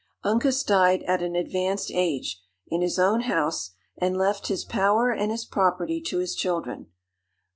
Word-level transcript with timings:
Uncas 0.23 0.63
died 0.63 1.03
at 1.03 1.21
an 1.21 1.35
advanced 1.35 1.91
age, 1.93 2.41
in 2.67 2.81
his 2.81 2.97
own 2.97 3.21
house, 3.25 3.69
and 3.95 4.17
left 4.17 4.47
his 4.47 4.65
power 4.65 5.11
and 5.11 5.29
his 5.29 5.45
property 5.45 6.01
to 6.01 6.17
his 6.17 6.33
children. 6.33 6.87